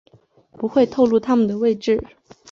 [0.57, 2.01] 不会透漏他们的位置